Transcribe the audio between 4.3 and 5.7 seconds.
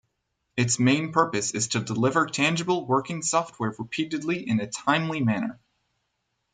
in a timely manner.